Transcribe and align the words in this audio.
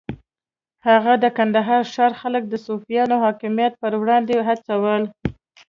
هغه 0.87 1.13
د 1.23 1.25
کندهار 1.37 1.83
ښار 1.93 2.11
خلک 2.21 2.43
د 2.47 2.53
صفویانو 2.65 3.15
حاکمیت 3.23 3.73
پر 3.81 3.91
وړاندې 4.01 4.33
وهڅول. 4.37 5.01